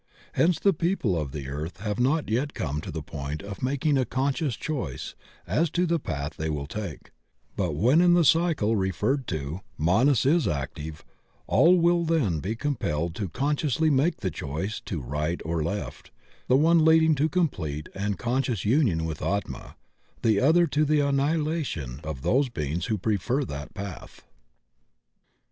Hence 0.33 0.57
tihe 0.59 0.79
people 0.79 1.15
of 1.15 1.31
the 1.31 1.47
earth 1.47 1.77
have 1.81 1.99
not 1.99 2.27
yet 2.27 2.55
come 2.55 2.81
to 2.81 2.89
the 2.89 3.03
point 3.03 3.43
of 3.43 3.61
making 3.61 3.99
a 3.99 4.03
conscious 4.03 4.55
choice 4.55 5.13
as 5.45 5.69
to 5.69 5.85
the 5.85 5.99
path 5.99 6.37
they 6.37 6.49
will 6.49 6.65
take; 6.65 7.11
but 7.55 7.75
when 7.75 8.01
in 8.01 8.15
the 8.15 8.25
cycle 8.25 8.75
referred 8.75 9.27
to, 9.27 9.61
Manas 9.77 10.25
is 10.25 10.47
active, 10.47 11.05
all 11.45 11.77
will 11.77 12.03
then 12.03 12.39
be 12.39 12.55
compelled 12.55 13.13
to 13.13 13.29
consciously 13.29 13.91
make 13.91 14.21
the 14.21 14.31
choice 14.31 14.79
to 14.85 14.99
right 15.03 15.39
or 15.45 15.61
left, 15.63 16.09
the 16.47 16.57
one 16.57 16.83
leading 16.83 17.13
to 17.13 17.29
complete 17.29 17.87
and 17.93 18.17
con 18.17 18.41
scious 18.41 18.65
union 18.65 19.05
with 19.05 19.21
Atma, 19.21 19.75
the 20.23 20.39
other 20.39 20.65
to 20.65 20.83
the 20.83 21.01
annihilation 21.01 21.99
of 22.03 22.23
those 22.23 22.49
beings 22.49 22.87
who 22.87 22.97
prefer 22.97 23.45
that 23.45 23.75
path. 23.75 24.23